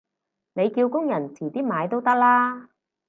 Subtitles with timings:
[0.53, 2.69] 你叫工人遲啲買都得啦